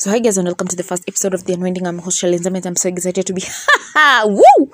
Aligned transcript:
So 0.00 0.10
hi 0.10 0.20
guys 0.20 0.38
and 0.38 0.46
welcome 0.46 0.68
to 0.68 0.76
the 0.76 0.84
first 0.84 1.02
episode 1.08 1.34
of 1.34 1.42
The 1.42 1.54
Unwinding. 1.54 1.84
I'm 1.84 1.98
host 1.98 2.22
Shalin 2.22 2.38
Zamet. 2.38 2.64
I'm 2.66 2.76
so 2.76 2.88
excited 2.88 3.26
to 3.26 3.32
be 3.32 3.42
Woo! 4.26 4.70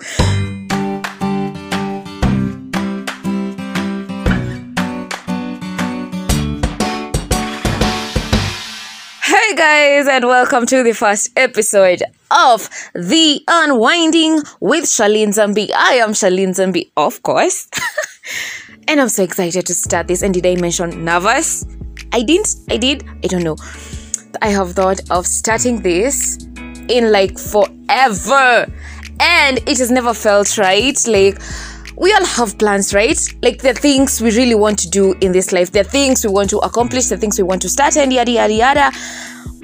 Hey 9.22 9.54
guys 9.56 10.08
and 10.08 10.26
welcome 10.26 10.66
to 10.66 10.82
the 10.82 10.92
first 10.92 11.30
episode 11.38 12.02
of 12.30 12.68
The 12.92 13.42
Unwinding 13.48 14.42
with 14.60 14.84
Shalin 14.84 15.28
Zambi. 15.28 15.70
I 15.74 15.94
am 16.04 16.10
Shalin 16.10 16.50
Zambi, 16.50 16.90
of 16.98 17.22
course. 17.22 17.66
and 18.88 19.00
I'm 19.00 19.08
so 19.08 19.22
excited 19.22 19.64
to 19.64 19.72
start 19.72 20.06
this. 20.06 20.20
And 20.20 20.34
did 20.34 20.44
I 20.44 20.56
mention 20.56 21.02
nervous? 21.02 21.64
I 22.12 22.20
didn't. 22.20 22.56
I 22.68 22.76
did. 22.76 23.04
I 23.24 23.28
don't 23.28 23.42
know. 23.42 23.56
I 24.42 24.48
have 24.48 24.72
thought 24.72 25.00
of 25.10 25.26
starting 25.26 25.82
this 25.82 26.38
in 26.88 27.12
like 27.12 27.38
forever. 27.38 28.66
And 29.20 29.58
it 29.58 29.78
has 29.78 29.90
never 29.90 30.12
felt 30.12 30.58
right. 30.58 30.98
Like, 31.06 31.40
we 31.96 32.12
all 32.12 32.24
have 32.24 32.58
plans, 32.58 32.92
right? 32.92 33.18
Like, 33.42 33.62
the 33.62 33.72
things 33.72 34.20
we 34.20 34.36
really 34.36 34.56
want 34.56 34.78
to 34.80 34.90
do 34.90 35.14
in 35.20 35.32
this 35.32 35.52
life, 35.52 35.70
the 35.70 35.84
things 35.84 36.24
we 36.24 36.32
want 36.32 36.50
to 36.50 36.58
accomplish, 36.58 37.06
the 37.06 37.16
things 37.16 37.38
we 37.38 37.44
want 37.44 37.62
to 37.62 37.68
start, 37.68 37.96
and 37.96 38.12
yada, 38.12 38.32
yada, 38.32 38.52
yada. 38.52 38.92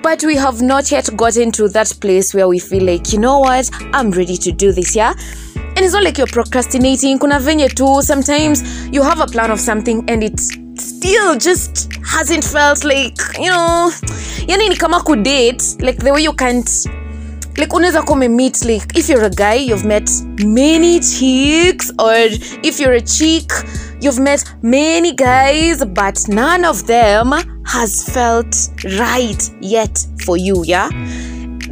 But 0.02 0.22
we 0.22 0.36
have 0.36 0.62
not 0.62 0.90
yet 0.90 1.10
gotten 1.16 1.50
to 1.52 1.68
that 1.70 1.92
place 2.00 2.32
where 2.32 2.48
we 2.48 2.58
feel 2.58 2.84
like, 2.84 3.12
you 3.12 3.18
know 3.18 3.40
what, 3.40 3.68
I'm 3.92 4.10
ready 4.12 4.36
to 4.38 4.52
do 4.52 4.72
this, 4.72 4.94
yeah? 4.96 5.14
And 5.56 5.78
it's 5.80 5.92
not 5.92 6.04
like 6.04 6.16
you're 6.16 6.26
procrastinating. 6.26 7.18
Kuna 7.18 7.38
venye 7.38 7.68
tu, 7.74 8.00
sometimes 8.02 8.88
you 8.88 9.02
have 9.02 9.20
a 9.20 9.26
plan 9.26 9.50
of 9.50 9.60
something 9.60 10.08
and 10.08 10.22
it 10.24 10.40
still 10.80 11.36
just 11.36 11.88
hasn't 12.04 12.44
felt 12.44 12.84
like, 12.84 13.18
you 13.38 13.50
know, 13.50 13.92
yani 14.46 14.68
ni 14.68 14.76
kama 14.76 15.00
kudate, 15.00 15.82
like 15.82 15.98
the 15.98 16.12
way 16.12 16.22
you 16.22 16.32
can't 16.32 16.68
like 17.56 17.74
unaweza 17.76 18.02
kuwa 18.02 18.28
meet 18.28 18.64
like 18.64 18.98
if 18.98 19.08
you're 19.08 19.26
a 19.26 19.30
guy 19.30 19.54
you've 19.54 19.84
met 19.84 20.10
many 20.38 21.00
chicks 21.00 21.92
or 21.98 22.14
if 22.62 22.80
you're 22.80 22.96
a 22.96 23.00
chick 23.00 23.52
you've 24.00 24.20
met 24.20 24.44
many 24.62 25.12
guys 25.12 25.84
but 25.84 26.28
none 26.28 26.64
of 26.64 26.84
them 26.86 27.32
has 27.64 28.04
felt 28.04 28.56
right 28.98 29.52
yet 29.60 30.06
for 30.24 30.38
you 30.38 30.64
yeah? 30.64 30.88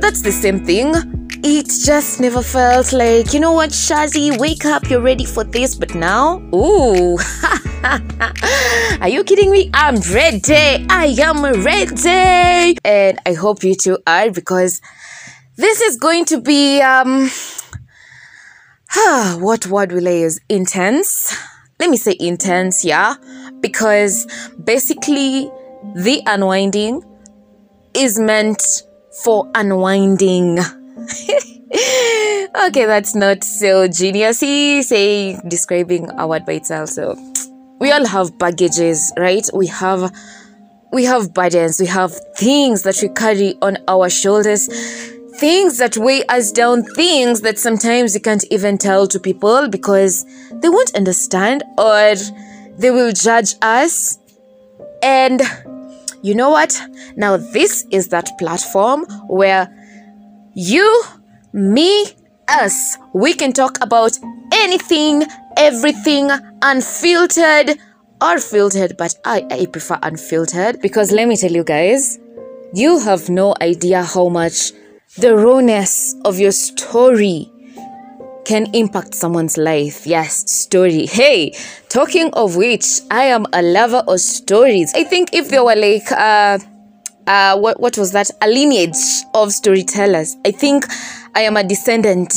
That's 0.00 0.22
the 0.22 0.33
same 0.33 0.61
thing 0.65 1.18
it 1.44 1.67
just 1.84 2.20
never 2.20 2.42
felt 2.42 2.92
like 2.92 3.33
you 3.33 3.41
know 3.41 3.53
what 3.53 3.70
Shazzy, 3.70 4.39
wake 4.39 4.64
up 4.64 4.89
you're 4.91 5.00
ready 5.00 5.25
for 5.25 5.44
this 5.44 5.75
but 5.75 5.94
now 5.94 6.39
ooh 6.55 7.19
are 9.00 9.08
you 9.08 9.25
kidding 9.25 9.50
me 9.50 9.70
i'm 9.75 9.97
ready 10.12 10.86
i 10.91 11.14
am 11.19 11.42
ready 11.64 12.77
and 12.84 13.19
i 13.27 13.33
hope 13.33 13.62
you 13.62 13.75
two 13.75 13.98
are 14.06 14.31
because 14.31 14.81
this 15.56 15.81
is 15.81 15.97
going 15.97 16.25
to 16.25 16.41
be 16.41 16.81
um 16.81 17.28
what 19.39 19.66
word 19.66 19.92
will 19.92 20.09
I 20.09 20.12
use? 20.12 20.41
Intense. 20.48 21.36
Let 21.78 21.91
me 21.91 21.97
say 21.97 22.16
intense, 22.19 22.84
yeah. 22.84 23.16
Because 23.61 24.27
basically 24.62 25.50
the 25.94 26.22
unwinding 26.27 27.03
is 27.94 28.19
meant 28.19 28.62
for 29.22 29.50
unwinding. 29.55 30.59
okay, 32.67 32.87
that's 32.87 33.14
not 33.14 33.45
so 33.45 33.89
geniusy, 33.89 34.83
say 34.83 35.39
describing 35.48 36.11
a 36.19 36.27
word 36.27 36.45
by 36.45 36.55
itself. 36.55 36.91
So 36.91 37.17
we 37.78 37.91
all 37.92 38.06
have 38.06 38.39
baggages, 38.39 39.12
right? 39.17 39.47
We 39.55 39.67
have 39.69 40.12
we 40.92 41.05
have 41.05 41.34
burdens, 41.34 41.78
we 41.78 41.87
have 41.87 42.15
things 42.37 42.83
that 42.83 42.98
we 43.03 43.09
carry 43.11 43.56
on 43.61 43.77
our 43.89 44.09
shoulders 44.09 44.69
things 45.39 45.78
that 45.78 45.97
weigh 45.97 46.25
us 46.27 46.50
down, 46.50 46.83
things 46.83 47.43
that 47.43 47.59
sometimes 47.59 48.12
we 48.15 48.20
can't 48.20 48.45
even 48.50 48.77
tell 48.77 49.06
to 49.06 49.20
people 49.20 49.69
because 49.69 50.25
they 50.50 50.69
won't 50.69 50.95
understand 50.97 51.62
or 51.78 52.15
they 52.77 52.91
will 52.91 53.12
judge 53.12 53.54
us. 53.62 54.19
And 55.03 55.41
you 56.22 56.34
know 56.34 56.50
what? 56.50 56.81
Now, 57.16 57.37
this 57.37 57.87
is 57.91 58.09
that 58.09 58.28
platform 58.38 59.04
where 59.28 59.72
you, 60.54 61.04
me, 61.53 62.06
us, 62.48 62.97
we 63.12 63.34
can 63.34 63.53
talk 63.53 63.78
about 63.82 64.19
anything, 64.53 65.22
everything, 65.56 66.31
unfiltered 66.62 67.78
or 68.20 68.38
filtered, 68.38 68.97
but 68.97 69.14
I, 69.25 69.47
I 69.50 69.66
prefer 69.66 69.98
unfiltered 70.03 70.81
because 70.81 71.12
let 71.12 71.28
me 71.28 71.36
tell 71.36 71.53
you 71.53 71.64
guys, 71.64 72.19
you 72.75 72.98
have 73.00 73.28
no 73.28 73.54
idea 73.60 74.03
how 74.03 74.28
much 74.28 74.72
the 75.16 75.36
rawness 75.36 76.14
of 76.25 76.38
your 76.38 76.53
story 76.53 77.50
can 78.44 78.66
impact 78.75 79.15
someone's 79.15 79.59
life. 79.59 80.06
Yes, 80.06 80.50
story. 80.50 81.06
Hey, 81.06 81.53
talking 81.88 82.30
of 82.32 82.56
which, 82.56 83.00
I 83.10 83.25
am 83.25 83.47
a 83.53 83.62
lover 83.62 84.03
of 84.09 84.20
stories. 84.20 84.92
I 84.94 85.04
think 85.04 85.34
if 85.34 85.50
there 85.50 85.62
were 85.65 85.76
like 85.76 86.10
uh 86.10 86.59
uh 87.28 87.56
what 87.59 87.78
what 87.78 87.97
was 87.97 88.12
that? 88.12 88.31
A 88.43 88.49
lineage 88.49 88.97
of 89.34 89.53
storytellers. 89.53 90.37
I 90.44 90.50
think 90.50 90.87
I 91.34 91.43
am 91.43 91.56
a 91.56 91.62
descendant 91.62 92.34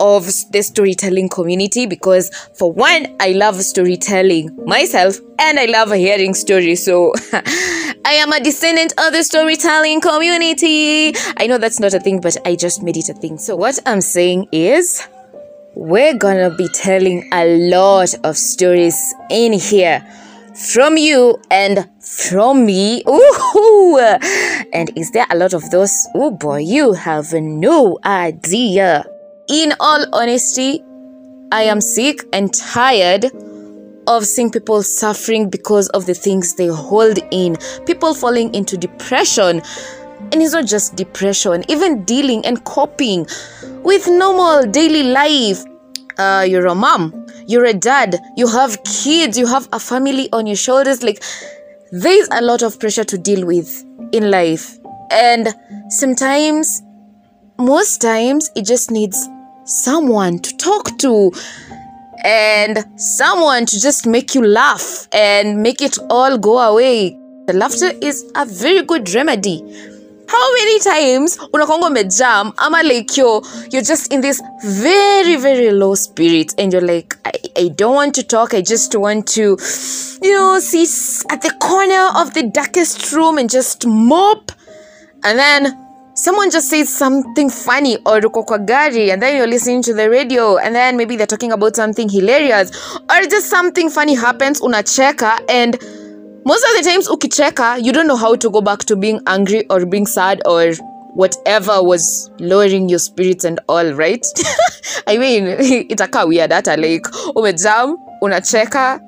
of 0.00 0.24
the 0.52 0.62
storytelling 0.62 1.28
community 1.28 1.84
because 1.84 2.30
for 2.56 2.72
one 2.72 3.16
i 3.18 3.32
love 3.32 3.56
storytelling 3.56 4.56
myself 4.64 5.16
and 5.40 5.58
i 5.58 5.64
love 5.66 5.90
hearing 5.90 6.34
stories 6.34 6.84
so 6.84 7.12
i 7.32 8.12
am 8.12 8.32
a 8.32 8.38
descendant 8.38 8.92
of 8.98 9.12
the 9.12 9.24
storytelling 9.24 10.00
community 10.00 11.12
i 11.38 11.48
know 11.48 11.58
that's 11.58 11.80
not 11.80 11.92
a 11.94 11.98
thing 11.98 12.20
but 12.20 12.36
i 12.46 12.54
just 12.54 12.80
made 12.80 12.96
it 12.96 13.08
a 13.08 13.14
thing 13.14 13.36
so 13.38 13.56
what 13.56 13.76
i'm 13.86 14.00
saying 14.00 14.46
is 14.52 15.04
we're 15.74 16.16
gonna 16.16 16.54
be 16.56 16.68
telling 16.74 17.28
a 17.32 17.44
lot 17.68 18.14
of 18.24 18.36
stories 18.36 19.14
in 19.30 19.52
here 19.52 20.00
from 20.72 20.96
you 20.96 21.40
and 21.50 21.88
from 22.00 22.66
me. 22.66 23.02
And 24.72 24.90
is 24.96 25.10
there 25.12 25.26
a 25.30 25.36
lot 25.36 25.54
of 25.54 25.70
those? 25.70 26.06
Oh 26.14 26.30
boy, 26.30 26.58
you 26.58 26.92
have 26.92 27.32
no 27.32 27.98
idea 28.04 29.04
in 29.48 29.72
all 29.80 30.04
honesty, 30.12 30.84
I 31.52 31.62
am 31.62 31.80
sick 31.80 32.22
and 32.34 32.52
tired 32.52 33.30
of 34.06 34.24
seeing 34.24 34.50
people 34.50 34.82
suffering 34.82 35.48
because 35.48 35.88
of 35.90 36.04
the 36.04 36.14
things 36.14 36.54
they 36.54 36.66
hold 36.66 37.18
in, 37.30 37.56
people 37.86 38.14
falling 38.14 38.54
into 38.54 38.76
depression. 38.76 39.62
And 40.32 40.42
it's 40.42 40.52
not 40.52 40.66
just 40.66 40.96
depression, 40.96 41.64
even 41.68 42.04
dealing 42.04 42.44
and 42.44 42.62
coping 42.64 43.26
with 43.82 44.06
normal 44.06 44.66
daily 44.66 45.04
life. 45.04 45.64
Uh, 46.18 46.44
you're 46.46 46.66
a 46.66 46.74
mom, 46.74 47.26
you're 47.48 47.64
a 47.64 47.72
dad, 47.72 48.20
you 48.36 48.46
have 48.46 48.84
kids, 48.84 49.38
you 49.38 49.46
have 49.46 49.68
a 49.72 49.80
family 49.80 50.28
on 50.32 50.46
your 50.46 50.54
shoulders. 50.54 51.02
Like, 51.02 51.22
there's 51.90 52.28
a 52.30 52.42
lot 52.42 52.62
of 52.62 52.78
pressure 52.78 53.04
to 53.04 53.16
deal 53.16 53.46
with 53.46 53.84
in 54.12 54.30
life. 54.30 54.78
And 55.10 55.48
sometimes, 55.88 56.82
most 57.58 58.02
times, 58.02 58.50
it 58.54 58.66
just 58.66 58.90
needs 58.90 59.28
someone 59.64 60.38
to 60.40 60.56
talk 60.58 60.98
to 60.98 61.32
and 62.22 62.84
someone 63.00 63.64
to 63.64 63.80
just 63.80 64.06
make 64.06 64.34
you 64.34 64.44
laugh 64.46 65.08
and 65.12 65.62
make 65.62 65.80
it 65.80 65.96
all 66.10 66.36
go 66.36 66.58
away. 66.58 67.18
The 67.46 67.54
laughter 67.54 67.92
is 68.02 68.30
a 68.36 68.44
very 68.44 68.82
good 68.82 69.12
remedy. 69.14 69.62
How 70.28 70.52
many 70.54 70.78
times? 70.80 71.38
Unakonga 71.52 71.86
umejam 71.86 72.52
ama 72.58 72.82
like 72.82 73.16
you're, 73.16 73.42
you're 73.70 73.82
just 73.82 74.12
in 74.12 74.20
this 74.20 74.42
very 74.62 75.36
very 75.36 75.70
low 75.70 75.94
spirit 75.94 76.54
and 76.58 76.72
you're 76.72 76.82
like 76.82 77.16
I, 77.24 77.32
I 77.56 77.68
don't 77.68 77.94
want 77.94 78.14
to 78.16 78.22
talk. 78.22 78.52
I 78.52 78.60
just 78.60 78.94
want 78.94 79.26
to 79.28 79.56
you 80.22 80.32
know 80.36 80.58
sit 80.58 81.24
at 81.30 81.40
the 81.40 81.50
corner 81.60 82.10
of 82.20 82.34
the 82.34 82.42
darkest 82.42 83.10
room 83.12 83.38
and 83.38 83.48
just 83.48 83.86
mope 83.86 84.52
and 85.24 85.38
then 85.38 85.88
someone 86.14 86.50
just 86.50 86.68
says 86.68 86.92
something 86.92 87.48
funny 87.48 87.96
or 87.98 88.20
gari 88.20 89.12
and 89.12 89.22
then 89.22 89.36
you're 89.36 89.46
listening 89.46 89.82
to 89.82 89.94
the 89.94 90.10
radio 90.10 90.58
and 90.58 90.74
then 90.74 90.96
maybe 90.96 91.16
they're 91.16 91.26
talking 91.26 91.52
about 91.52 91.76
something 91.76 92.08
hilarious 92.08 92.70
or 93.08 93.22
just 93.30 93.48
something 93.48 93.88
funny 93.88 94.14
happens 94.14 94.60
unacheka 94.60 95.38
and 95.48 95.78
most 96.48 96.64
of 96.64 96.70
the 96.78 96.90
times 96.90 97.08
ukicheka 97.08 97.76
you 97.84 97.92
don't 97.92 98.06
know 98.06 98.16
how 98.16 98.34
to 98.34 98.48
go 98.48 98.62
back 98.62 98.78
to 98.78 98.96
being 98.96 99.20
angry 99.26 99.66
or 99.68 99.84
being 99.84 100.06
sad 100.06 100.40
or 100.46 100.72
whatever 101.14 101.82
was 101.82 102.30
lowering 102.38 102.88
your 102.88 102.98
spirits 102.98 103.44
and 103.44 103.60
all 103.68 103.92
right? 103.92 104.24
I 105.06 105.18
mean 105.18 105.44
itakaa 105.92 106.24
weird 106.26 106.52
hata 106.52 106.76
like 106.76 107.06
umejam 107.34 107.96
unacheka 108.22 109.00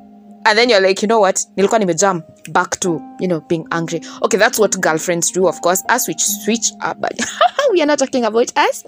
and 0.45 0.59
then 0.59 0.69
you're 0.69 0.87
like 0.89 1.01
you 1.03 1.09
know 1.09 1.21
what? 1.21 1.41
Nilikuwa 1.57 1.79
nimejam 1.79 2.23
back 2.53 2.79
to 2.81 3.01
you 3.21 3.29
know 3.29 3.41
being 3.49 3.67
angry. 3.71 4.03
Okay 4.23 4.39
that's 4.39 4.59
what 4.59 4.79
girlfriends 4.81 5.33
do 5.33 5.47
of 5.49 5.61
course. 5.63 5.83
Us 5.89 6.09
which 6.09 6.23
switch 6.23 6.73
up 6.83 7.01
but 7.01 7.13
we 7.73 7.81
are 7.81 7.87
not 7.87 7.99
talking 7.99 8.25
about 8.25 8.53
us. 8.59 8.85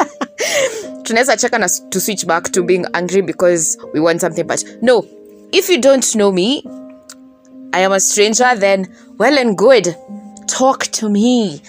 Tunaweza 1.02 1.36
cheka 1.36 1.58
na 1.58 1.68
to 1.90 2.00
switch 2.00 2.26
back 2.26 2.52
to 2.52 2.62
being 2.62 2.84
angry 2.92 3.22
because 3.22 3.78
we 3.94 4.00
want 4.00 4.20
something 4.20 4.46
but 4.46 4.62
no. 4.82 5.06
If 5.52 5.70
you 5.70 5.80
don't 5.80 6.14
know 6.16 6.32
me 6.32 6.64
i 7.72 7.80
am 7.80 7.92
a 7.92 8.00
stranger 8.00 8.54
then 8.56 8.86
well 9.18 9.38
and 9.38 9.56
good 9.56 9.96
talk 10.46 10.84
to 10.84 11.08
me 11.08 11.60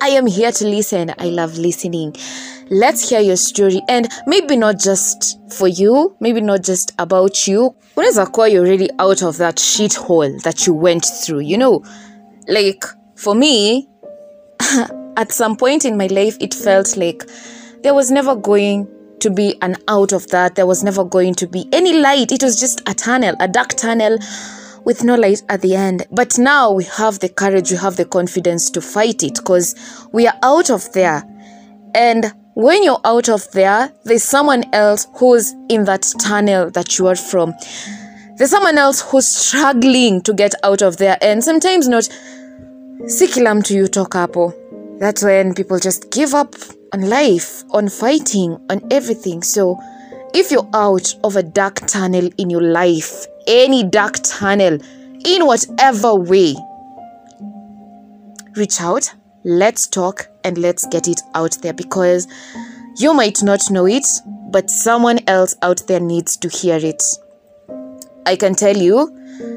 I 0.00 0.10
am 0.10 0.26
here 0.26 0.52
to 0.52 0.64
listen. 0.64 1.12
I 1.18 1.30
love 1.30 1.58
listening. 1.58 2.14
Let's 2.70 3.08
hear 3.08 3.18
your 3.20 3.36
story 3.36 3.82
and 3.88 4.08
maybe 4.26 4.56
not 4.56 4.78
just 4.78 5.40
for 5.52 5.66
you, 5.66 6.16
maybe 6.20 6.40
not 6.40 6.62
just 6.62 6.92
about 7.00 7.48
you. 7.48 7.74
When 7.94 8.06
is 8.06 8.16
a 8.16 8.26
kuwa 8.26 8.50
you're 8.52 8.64
already 8.64 8.88
out 9.00 9.22
of 9.22 9.38
that 9.38 9.56
shithole 9.56 10.40
that 10.42 10.66
you 10.66 10.74
went 10.74 11.04
through? 11.04 11.40
You 11.40 11.58
know, 11.58 11.84
like 12.46 12.84
for 13.16 13.34
me, 13.34 13.88
at 15.16 15.32
some 15.32 15.56
point 15.56 15.84
in 15.84 15.96
my 15.96 16.06
life, 16.06 16.36
it 16.40 16.54
felt 16.54 16.96
like 16.96 17.24
there 17.82 17.94
was 17.94 18.12
never 18.12 18.36
going 18.36 18.86
to 19.18 19.30
be 19.30 19.56
an 19.62 19.76
out 19.88 20.12
of 20.12 20.28
that. 20.28 20.54
There 20.54 20.66
was 20.66 20.84
never 20.84 21.04
going 21.04 21.34
to 21.36 21.48
be 21.48 21.68
any 21.72 21.98
light. 21.98 22.30
It 22.30 22.44
was 22.44 22.60
just 22.60 22.88
a 22.88 22.94
tunnel, 22.94 23.34
a 23.40 23.48
dark 23.48 23.70
tunnel 23.70 24.18
with 24.88 25.04
no 25.04 25.16
light 25.16 25.42
at 25.50 25.60
the 25.60 25.74
end. 25.74 26.06
But 26.10 26.38
now 26.38 26.72
we 26.72 26.84
have 26.84 27.18
the 27.18 27.28
courage, 27.28 27.70
we 27.70 27.76
have 27.76 27.96
the 27.96 28.06
confidence 28.06 28.70
to 28.70 28.80
fight 28.80 29.22
it 29.22 29.34
because 29.34 29.74
we 30.12 30.26
are 30.26 30.38
out 30.42 30.70
of 30.70 30.90
there. 30.94 31.22
And 31.94 32.32
when 32.54 32.82
you're 32.82 33.00
out 33.04 33.28
of 33.28 33.52
there, 33.52 33.92
there's 34.04 34.24
someone 34.24 34.64
else 34.72 35.06
who's 35.16 35.54
in 35.68 35.84
that 35.84 36.06
tunnel 36.18 36.70
that 36.70 36.98
you 36.98 37.06
are 37.06 37.16
from. 37.16 37.52
There's 38.38 38.48
someone 38.48 38.78
else 38.78 39.02
who's 39.02 39.28
struggling 39.28 40.22
to 40.22 40.32
get 40.32 40.54
out 40.64 40.80
of 40.80 40.96
there, 40.96 41.18
and 41.20 41.44
sometimes 41.44 41.86
not. 41.86 42.08
Sikilam 43.02 43.68
you 43.68 43.88
talk 43.88 44.14
hapo. 44.14 44.54
That's 44.98 45.22
when 45.22 45.54
people 45.54 45.78
just 45.78 46.10
give 46.10 46.32
up 46.32 46.54
on 46.94 47.02
life, 47.10 47.62
on 47.72 47.90
fighting, 47.90 48.58
on 48.70 48.80
everything. 48.90 49.42
So, 49.42 49.78
if 50.32 50.50
you're 50.50 50.68
out 50.72 51.14
of 51.24 51.36
a 51.36 51.42
dark 51.42 51.86
tunnel 51.86 52.30
in 52.38 52.48
your 52.48 52.62
life, 52.62 53.26
any 53.48 53.82
dark 53.82 54.18
tunnel, 54.22 54.78
in 55.24 55.46
whatever 55.46 56.14
way, 56.14 56.54
reach 58.54 58.80
out, 58.80 59.12
let's 59.44 59.86
talk, 59.88 60.28
and 60.44 60.58
let's 60.58 60.86
get 60.86 61.08
it 61.08 61.20
out 61.34 61.56
there 61.62 61.72
because 61.72 62.28
you 62.98 63.14
might 63.14 63.42
not 63.42 63.60
know 63.70 63.86
it, 63.86 64.06
but 64.50 64.70
someone 64.70 65.18
else 65.26 65.56
out 65.62 65.86
there 65.86 66.00
needs 66.00 66.36
to 66.36 66.48
hear 66.48 66.76
it. 66.76 67.02
I 68.26 68.36
can 68.36 68.54
tell 68.54 68.76
you, 68.76 69.14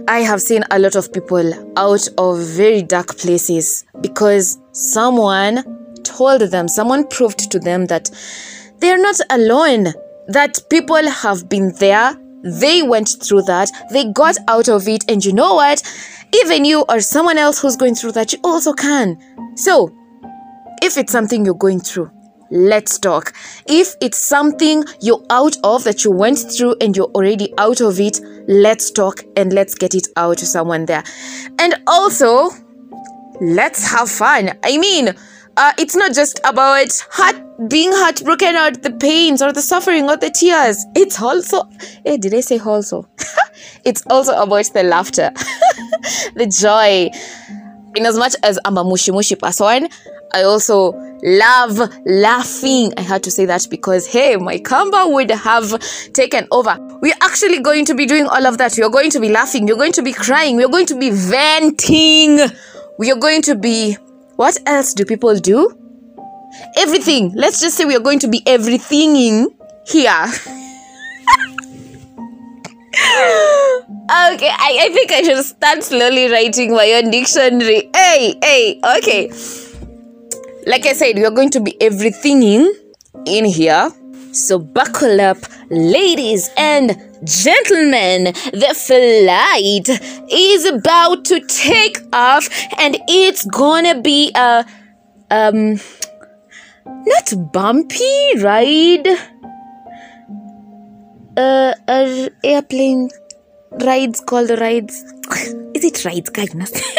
I 0.08 0.20
have 0.20 0.42
seen 0.42 0.64
a 0.72 0.80
lot 0.80 0.96
of 0.96 1.12
people 1.12 1.54
out 1.78 2.08
of 2.18 2.40
very 2.40 2.82
dark 2.84 3.18
places 3.18 3.84
because 4.00 4.58
someone 4.72 5.64
told 6.04 6.42
them, 6.42 6.68
someone 6.68 7.08
proved 7.08 7.52
to 7.52 7.60
them 7.60 7.88
that 7.88 8.10
they're 8.80 9.02
not 9.02 9.20
alone, 9.30 9.88
that 10.28 10.60
people 10.70 11.10
have 11.10 11.50
been 11.50 11.74
there, 11.80 12.16
they 12.44 12.82
went 12.82 13.18
through 13.22 13.44
that, 13.44 13.70
they 13.92 14.12
got 14.12 14.38
out 14.48 14.70
of 14.70 14.88
it, 14.88 15.06
and 15.10 15.24
you 15.24 15.34
know 15.34 15.56
what? 15.56 15.82
Even 16.44 16.66
you 16.66 16.86
or 16.90 17.00
someone 17.00 17.38
else 17.38 17.60
who's 17.60 17.76
going 17.76 17.96
through 17.96 18.14
that, 18.14 18.34
you 18.34 18.40
also 18.44 18.74
can. 18.74 19.18
So, 19.56 19.96
if 20.82 20.98
it's 20.98 21.12
something 21.12 21.46
you're 21.46 21.54
going 21.54 21.80
through, 21.80 22.10
let's 22.50 23.00
talk. 23.00 23.34
If 23.68 23.96
it's 24.02 24.18
something 24.18 24.84
you're 25.02 25.24
out 25.30 25.58
of 25.64 25.84
that 25.84 26.04
you 26.04 26.12
went 26.12 26.40
through 26.40 26.76
and 26.82 26.96
you're 26.96 27.12
already 27.14 27.54
out 27.58 27.82
of 27.82 28.00
it, 28.00 28.20
let's 28.48 28.92
talk 28.92 29.24
and 29.36 29.54
let's 29.54 29.76
get 29.76 29.94
it 29.94 30.08
out 30.18 30.38
to 30.40 30.46
someone 30.46 30.86
there. 30.86 31.04
And 31.60 31.76
also, 31.88 32.50
let's 33.40 33.90
have 33.92 34.10
fun. 34.10 34.58
I 34.64 34.78
mean, 34.78 35.16
uh, 35.58 35.74
it's 35.78 35.96
not 35.96 36.14
just 36.14 36.40
about 36.46 36.90
heart 37.12 37.36
being 37.70 37.92
heartbroken 37.92 38.56
or 38.56 38.72
the 38.72 38.92
pains 38.92 39.42
or 39.42 39.52
the 39.52 39.62
suffering 39.62 40.10
or 40.10 40.18
the 40.18 40.30
tears. 40.30 40.86
It's 40.96 41.22
also, 41.22 41.70
eh, 42.06 42.18
did 42.18 42.34
I 42.34 42.40
say 42.40 42.60
also? 42.60 43.08
it's 43.86 44.04
also 44.10 44.34
about 44.42 44.66
the 44.74 44.84
laughter, 44.84 45.32
the 46.36 46.48
joy. 46.48 47.10
In 47.94 48.06
as 48.06 48.18
much 48.18 48.36
as 48.44 48.58
I'm 48.64 48.78
a 48.78 48.84
mushy 48.86 49.12
mushy 49.12 49.36
person, 49.36 49.90
I 50.34 50.44
also 50.44 50.94
love 51.24 51.78
laughing. 52.06 52.94
I 52.98 53.02
had 53.02 53.22
to 53.24 53.32
say 53.32 53.46
that 53.46 53.68
because, 53.70 54.08
hey, 54.08 54.38
my 54.38 54.60
Kamba 54.60 55.08
would 55.08 55.30
have 55.30 55.78
taken 56.14 56.48
over. 56.52 56.78
We're 57.02 57.16
actually 57.22 57.60
going 57.60 57.84
to 57.86 57.96
be 57.96 58.06
doing 58.06 58.28
all 58.28 58.46
of 58.48 58.58
that. 58.60 58.76
We're 58.78 58.90
going 58.90 59.12
to 59.12 59.20
be 59.20 59.28
laughing. 59.28 59.66
We're 59.66 59.76
going 59.76 59.92
to 59.94 60.02
be 60.02 60.14
crying. 60.14 60.56
We're 60.56 60.70
going 60.70 60.86
to 60.88 60.98
be 60.98 61.10
venting. 61.10 62.40
We 62.98 63.12
are 63.12 63.20
going 63.20 63.42
to 63.44 63.56
be. 63.56 63.98
What 64.42 64.58
else 64.66 64.96
do 64.96 65.06
people 65.06 65.36
do? 65.38 65.70
Everything. 66.76 67.32
Let's 67.36 67.62
just 67.62 67.78
say 67.78 67.86
we 67.86 67.96
are 67.96 68.00
going 68.00 68.18
to 68.26 68.28
be 68.28 68.42
everythinging 68.48 69.54
here. 69.86 70.26
okay, 74.34 74.50
I, 74.50 74.80
I 74.82 74.90
think 74.92 75.12
I 75.12 75.22
should 75.22 75.46
start 75.46 75.84
slowly 75.84 76.32
writing 76.32 76.74
my 76.74 76.92
own 76.94 77.12
dictionary. 77.12 77.92
Hey, 77.96 78.34
hey, 78.42 78.82
okay. 78.98 79.30
Like 80.66 80.88
I 80.88 80.94
said, 80.94 81.18
we 81.18 81.26
are 81.26 81.30
going 81.30 81.52
to 81.52 81.60
be 81.60 81.80
everythinging 81.80 82.74
in 83.28 83.46
here. 83.46 83.92
So 84.34 84.60
buckle 84.60 85.20
up, 85.20 85.38
ladies 85.70 86.50
and 86.56 86.96
gentlemen. 87.26 88.34
The 88.54 88.74
flight 88.74 89.90
is 90.32 90.66
about 90.66 91.26
to 91.26 91.42
take 91.42 92.00
off, 92.14 92.48
and 92.78 92.98
it's 93.10 93.44
gonna 93.46 94.02
be 94.02 94.32
a 94.34 94.66
um 95.30 95.80
not 96.86 97.52
bumpy 97.52 98.38
ride. 98.38 99.08
Uh, 101.36 101.74
uh 101.88 102.30
airplane 102.44 103.10
rides 103.72 104.22
called 104.22 104.52
rides. 104.52 105.04
Is 105.74 105.86
it 105.86 106.04
rides, 106.06 106.30
kindness? 106.30 106.72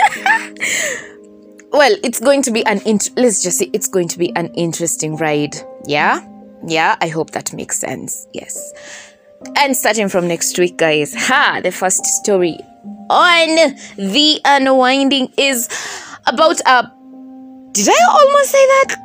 well 1.73 1.95
it's 2.03 2.21
going 2.21 2.43
to 2.43 2.51
be 2.51 2.65
an 2.67 2.81
int- 2.87 3.11
let's 3.17 3.43
just 3.43 3.59
say 3.59 3.71
it's 3.73 3.89
going 3.89 4.09
to 4.09 4.19
be 4.19 4.35
an 4.37 4.53
interesting 4.55 5.17
ride 5.17 5.55
yeah 5.87 6.21
yeah 6.67 6.97
i 7.01 7.09
hope 7.09 7.31
that 7.31 7.53
makes 7.53 7.79
sense 7.79 8.27
yes 8.33 8.73
and 9.57 9.77
starting 9.77 10.09
from 10.09 10.29
next 10.29 10.59
week 10.59 10.77
guys 10.77 11.15
ha 11.15 11.61
the 11.63 11.73
first 11.73 12.05
story 12.05 12.59
on 13.11 13.75
the 13.97 14.41
unwinding 14.45 15.33
is 15.37 15.69
about 16.27 16.61
a 16.67 16.93
did 17.73 17.89
i 17.89 18.07
almost 18.11 18.51
say 18.51 18.67
that 18.67 18.97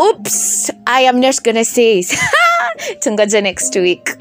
oops 0.00 0.70
i 0.86 1.00
am 1.00 1.20
not 1.20 1.42
gonna 1.42 1.64
say 1.64 1.98
it. 1.98 2.06
tungaja 3.02 3.42
next 3.42 3.74
week 3.74 4.16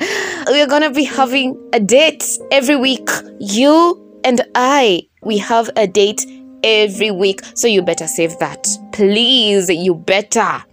we're 0.47 0.67
gonna 0.67 0.91
be 0.91 1.03
having 1.03 1.55
a 1.73 1.79
date 1.79 2.25
every 2.51 2.75
week 2.75 3.09
you 3.39 4.19
and 4.23 4.41
i 4.55 5.01
we 5.21 5.37
have 5.37 5.69
a 5.75 5.87
date 5.87 6.25
every 6.63 7.11
week. 7.11 7.41
So 7.55 7.67
you 7.67 7.81
better 7.81 8.07
save 8.07 8.37
that. 8.39 8.67
Please, 8.91 9.69
you 9.69 9.95
better. 9.95 10.63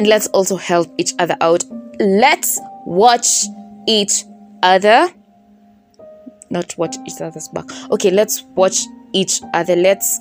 And 0.00 0.06
let's 0.06 0.28
also 0.28 0.56
help 0.56 0.90
each 0.96 1.12
other 1.18 1.36
out. 1.42 1.62
Let's 1.98 2.58
watch 2.86 3.44
each 3.86 4.24
other. 4.62 5.10
Not 6.48 6.74
watch 6.78 6.96
each 7.06 7.20
other's 7.20 7.48
back. 7.48 7.66
Okay, 7.90 8.10
let's 8.10 8.42
watch 8.54 8.80
each 9.12 9.42
other. 9.52 9.76
Let's 9.76 10.18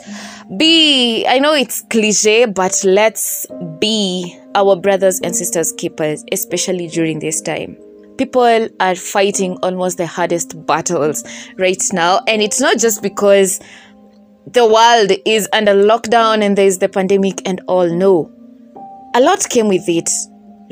be, 0.58 1.26
I 1.26 1.40
know 1.40 1.54
it's 1.54 1.80
cliche, 1.84 2.44
but 2.44 2.78
let's 2.84 3.48
be 3.80 4.38
our 4.54 4.76
brothers 4.76 5.22
and 5.22 5.34
sisters 5.34 5.72
keepers, 5.72 6.26
especially 6.34 6.90
during 6.90 7.20
this 7.20 7.40
time 7.40 7.78
people 8.18 8.68
are 8.82 8.96
fighting 8.96 9.56
almost 9.64 9.98
the 9.98 10.06
hardest 10.06 10.66
battles 10.66 11.24
right 11.56 11.82
now 11.94 12.20
and 12.28 12.42
it's 12.42 12.60
not 12.60 12.78
just 12.78 13.02
because 13.02 13.62
the 14.46 14.66
world 14.66 15.18
is 15.26 15.48
under 15.54 15.74
lockdown 15.74 16.44
and 16.44 16.58
there's 16.58 16.80
the 16.80 16.90
pandemic 16.90 17.42
and 17.48 17.62
all. 17.68 17.88
No. 17.88 18.30
A 19.16 19.22
lot 19.22 19.48
came 19.50 19.68
with 19.68 19.90
it. 19.90 20.10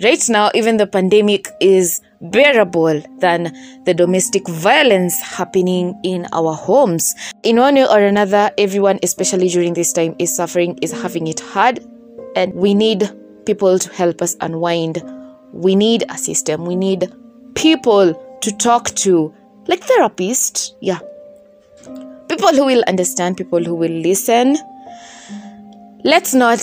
Right 0.03 0.23
now, 0.29 0.51
even 0.53 0.77
the 0.77 0.85
pandemic 0.85 1.49
is 1.59 2.01
bearable 2.21 3.01
than 3.19 3.51
the 3.85 3.95
domestic 3.95 4.47
violence 4.47 5.19
happening 5.19 5.99
in 6.03 6.27
our 6.33 6.53
homes. 6.53 7.15
In 7.41 7.57
one 7.57 7.75
way 7.75 7.87
or 7.87 7.99
another, 7.99 8.51
everyone, 8.59 8.99
especially 9.01 9.49
during 9.49 9.73
this 9.73 9.91
time, 9.91 10.15
is 10.19 10.35
suffering, 10.35 10.77
is 10.83 10.91
having 10.91 11.25
it 11.25 11.39
hard, 11.39 11.79
and 12.35 12.53
we 12.53 12.75
need 12.75 13.09
people 13.47 13.79
to 13.79 13.89
help 13.93 14.21
us 14.21 14.35
unwind. 14.39 15.01
We 15.51 15.75
need 15.75 16.03
a 16.09 16.17
system. 16.17 16.65
We 16.65 16.75
need 16.75 17.11
people 17.55 18.13
to 18.41 18.51
talk 18.57 18.89
to, 18.97 19.33
like 19.67 19.81
therapists. 19.81 20.73
Yeah, 20.79 20.99
people 22.29 22.53
who 22.53 22.65
will 22.65 22.83
understand, 22.87 23.37
people 23.37 23.63
who 23.63 23.73
will 23.73 23.91
listen. 23.91 24.57
Let's 26.03 26.35
not 26.35 26.59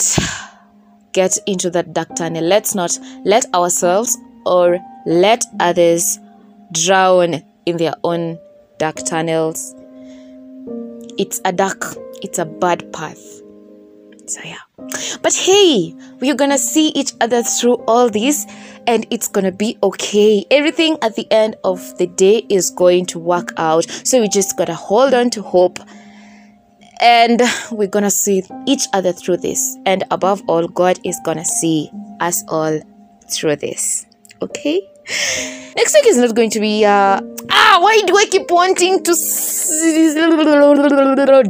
get 1.15 1.37
into 1.47 1.69
that 1.71 1.93
dark 1.93 2.13
tunnel. 2.15 2.43
Let's 2.43 2.75
not 2.75 2.99
let 3.23 3.45
ourselves 3.55 4.15
or 4.45 4.79
let 5.05 5.43
others 5.59 6.19
drown 6.73 7.41
in 7.65 7.77
their 7.77 7.93
own 8.03 8.37
dark 8.77 8.97
tunnels. 8.97 9.73
It's 11.17 11.39
a 11.45 11.53
dark, 11.53 11.95
it's 12.21 12.37
a 12.37 12.45
bad 12.45 12.91
path. 12.91 13.41
So, 14.27 14.41
yeah. 14.43 14.57
But 15.21 15.33
hey, 15.33 15.95
we're 16.19 16.35
gonna 16.35 16.57
see 16.57 16.89
each 16.89 17.13
other 17.21 17.43
through 17.43 17.75
all 17.87 18.09
this 18.09 18.45
and 18.85 19.07
it's 19.09 19.29
gonna 19.29 19.53
be 19.53 19.77
okay. 19.81 20.45
Everything 20.51 20.97
at 21.01 21.15
the 21.15 21.31
end 21.31 21.55
of 21.63 21.97
the 21.97 22.07
day 22.07 22.45
is 22.49 22.71
going 22.71 23.05
to 23.07 23.19
work 23.19 23.53
out. 23.55 23.85
So 24.03 24.19
we 24.19 24.27
just 24.27 24.57
gotta 24.57 24.75
hold 24.75 25.13
on 25.13 25.29
to 25.31 25.41
hope 25.41 25.79
and 27.01 27.41
we're 27.71 27.87
gonna 27.87 28.11
see 28.11 28.43
each 28.65 28.87
other 28.93 29.11
through 29.11 29.37
this. 29.37 29.77
And 29.85 30.03
above 30.11 30.41
all 30.47 30.67
god 30.67 30.99
is 31.03 31.19
gonna 31.23 31.45
see 31.45 31.89
us 32.19 32.43
all 32.47 32.79
through 33.29 33.57
this. 33.57 34.05
Okay? 34.41 34.81
Next 35.75 35.93
week 35.93 36.07
is 36.07 36.17
not 36.17 36.35
going 36.35 36.49
to 36.49 36.59
be 36.59 36.83
uh 36.83 37.21
ah 37.51 37.77
why 37.79 38.01
do 38.07 38.17
i 38.17 38.25
keep 38.25 38.49
wanting 38.49 39.03
to 39.03 39.13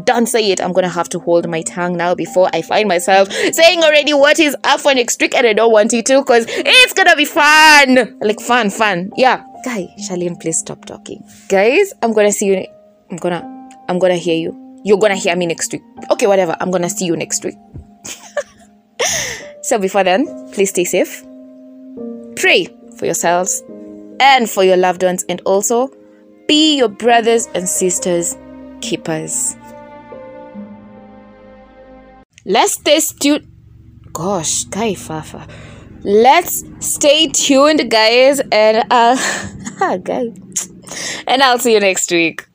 don't 0.06 0.26
say 0.28 0.52
it? 0.52 0.60
I'm 0.60 0.74
gonna 0.74 0.90
have 0.90 1.08
to 1.10 1.20
hold 1.20 1.48
my 1.48 1.62
tongue 1.62 1.96
now 1.96 2.16
before 2.16 2.50
i 2.54 2.62
find 2.62 2.90
myself 2.90 3.32
saying 3.32 3.82
already 3.82 4.14
what 4.14 4.40
is 4.40 4.56
up 4.66 4.82
for 4.82 4.94
next 4.94 5.22
week 5.22 5.36
and 5.36 5.48
i 5.48 5.54
don't 5.54 5.72
want 5.72 5.94
it 5.94 6.06
to 6.08 6.20
because 6.20 6.46
it's 6.50 6.94
gonna 6.94 7.16
be 7.16 7.26
fun. 7.26 8.18
Like 8.20 8.42
fun 8.42 8.70
fun. 8.72 9.12
Yeah. 9.16 9.46
Guy 9.64 9.88
charlene 10.00 10.40
please 10.40 10.58
stop 10.58 10.84
talking. 10.84 11.24
Guys 11.48 11.94
i'm 12.02 12.12
gonna 12.12 12.34
see 12.34 12.48
you 12.48 12.66
i'm 13.10 13.18
gonna 13.18 13.70
i'm 13.88 14.00
gonna 14.00 14.18
hear 14.18 14.36
you 14.36 14.65
you're 14.86 15.00
gonna 15.00 15.18
hear 15.18 15.36
me 15.36 15.48
next 15.48 15.74
week. 15.74 15.82
Okay 16.12 16.28
whatever. 16.28 16.56
I'm 16.62 16.72
gonna 16.72 16.90
see 16.90 17.06
you 17.06 17.18
next 17.18 17.44
week. 17.44 17.56
So 19.66 19.80
before 19.80 20.04
then 20.04 20.28
please 20.54 20.70
stay 20.70 20.84
safe. 20.86 21.26
Pray 22.36 22.68
for 22.98 23.06
yourselves 23.06 23.64
and 24.20 24.48
for 24.48 24.64
your 24.64 24.78
loved 24.78 25.02
ones 25.02 25.26
and 25.28 25.42
also 25.44 25.90
be 26.48 26.78
your 26.78 26.88
brothers 26.88 27.48
and 27.56 27.68
sisters 27.68 28.38
keepers. 28.82 29.56
Let's 32.46 32.74
stay 32.74 33.00
tuned. 33.20 33.48
Gosh 34.14 34.66
guy 34.66 34.94
fafa. 34.94 35.48
Let's 36.04 36.64
stay 36.78 37.30
tuned 37.30 37.90
guys 37.90 38.40
and 38.52 38.86
uh 38.92 39.18
guy 40.04 40.30
and 41.26 41.42
i'll 41.42 41.58
see 41.58 41.74
you 41.74 41.80
next 41.80 42.12
week. 42.12 42.46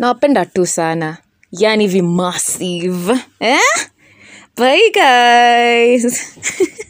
Nawapenda 0.00 0.52
tu 0.52 0.66
sana 0.66 1.22
yani 1.52 1.88
vi 1.92 2.02
massive 2.02 3.18
eh? 3.40 3.58
Bye 4.58 4.90
guys 4.94 6.36